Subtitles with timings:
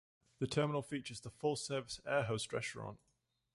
[0.39, 2.97] The terminal features the full-service Air Host Restaurant.